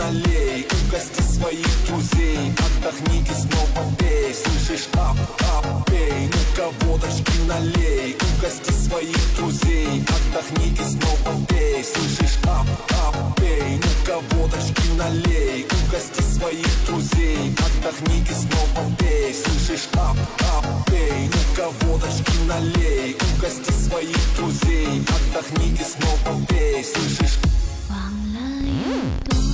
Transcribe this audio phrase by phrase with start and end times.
[0.00, 5.16] налей Угости своих друзей Отдохните, снова пей Слышишь, ап,
[5.54, 12.66] ап, пей Ну-ка водочки налей Угости своих друзей Отдохните, снова пей Слышишь, ап,
[13.06, 20.16] ап, пей Ну-ка водочки налей Угости своих друзей Отдохните, снова пей Слышишь, ап,
[20.54, 27.38] ап, пей Ну-ка водочки налей Угости своих друзей Отдохните, снова пей Слышишь,
[27.88, 27.98] 忘
[28.34, 28.84] 了有
[29.24, 29.49] 多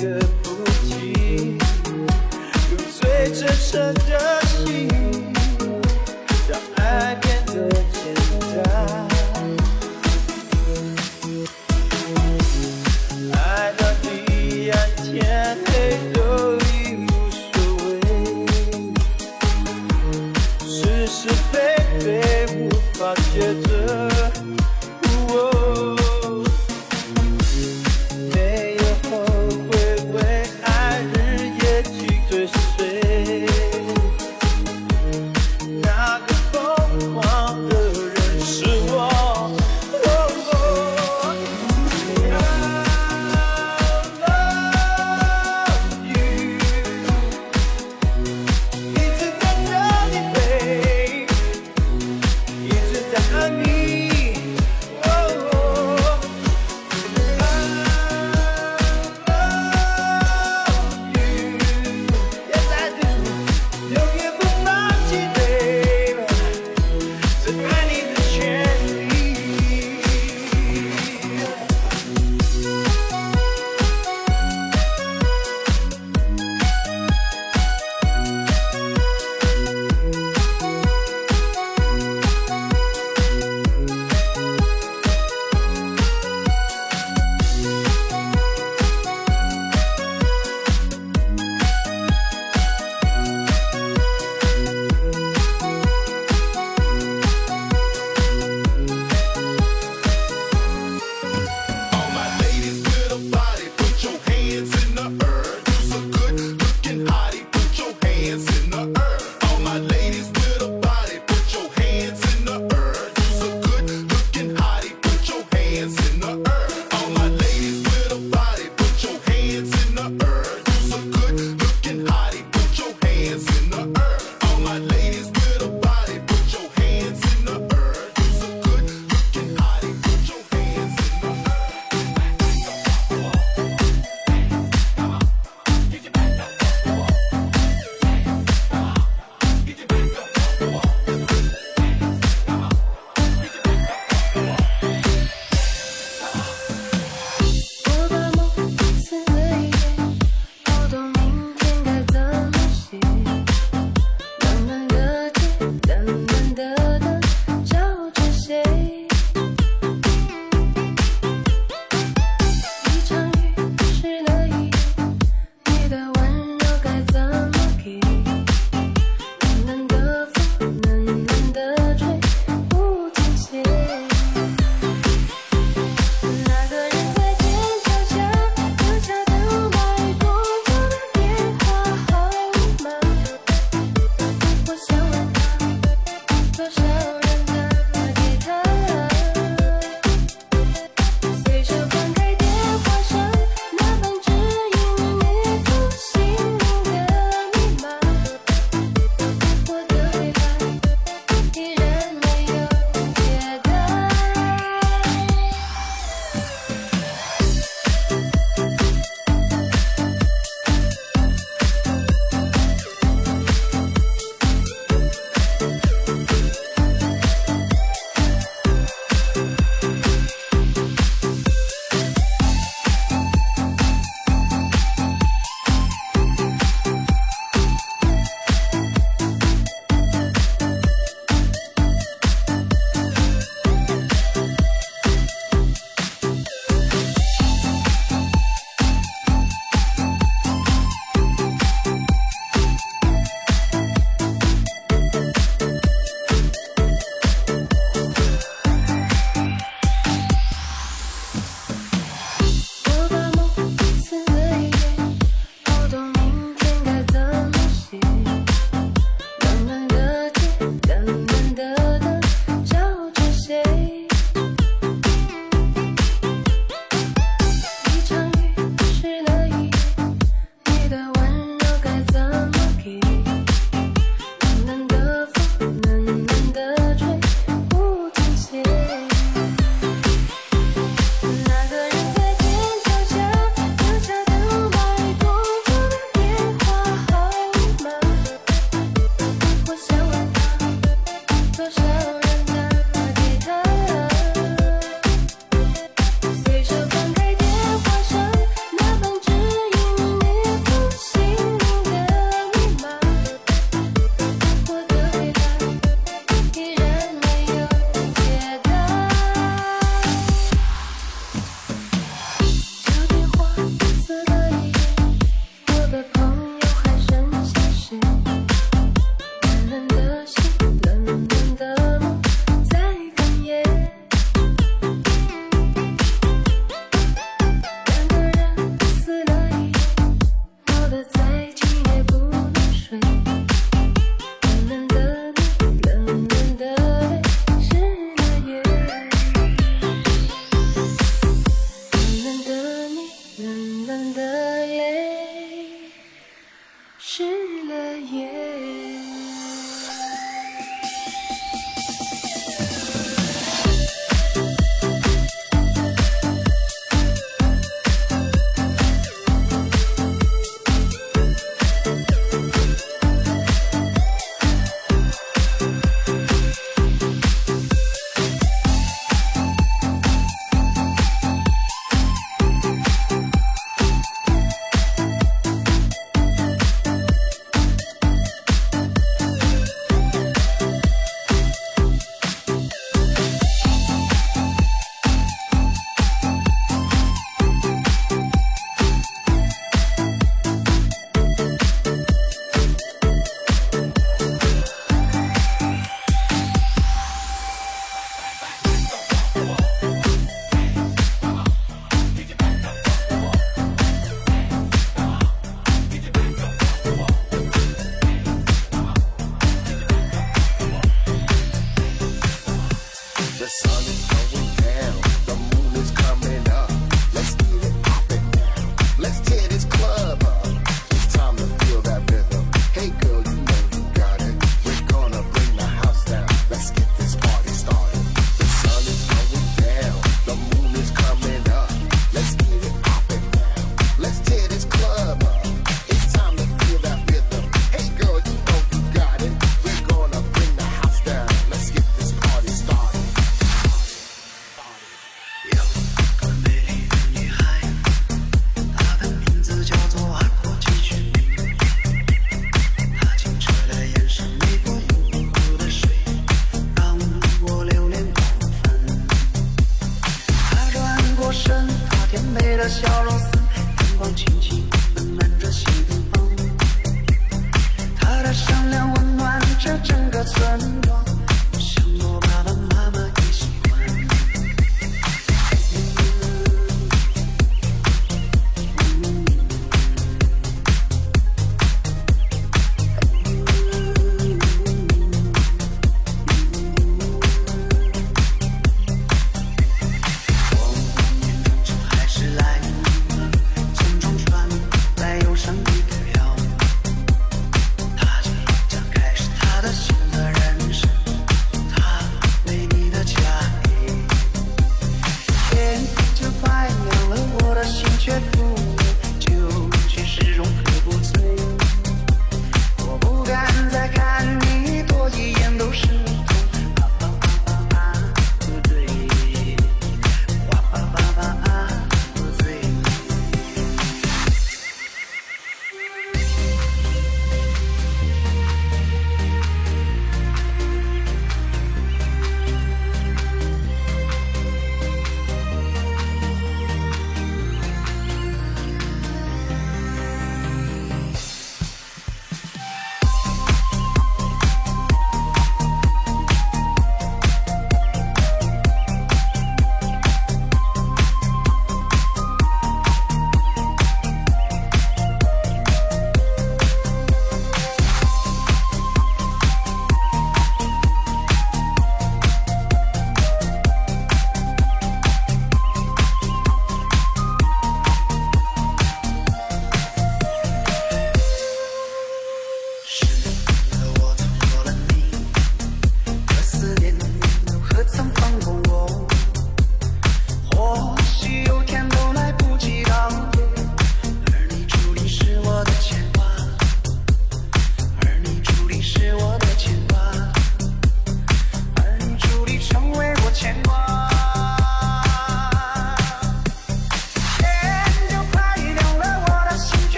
[0.00, 0.39] good.